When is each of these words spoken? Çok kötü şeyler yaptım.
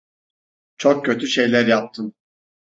Çok 0.77 1.05
kötü 1.05 1.27
şeyler 1.27 1.67
yaptım. 1.67 2.13